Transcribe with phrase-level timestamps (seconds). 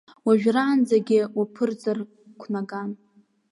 [0.25, 1.97] Уажәраанӡагьы уаԥырҵыр
[2.39, 2.89] қәнаган!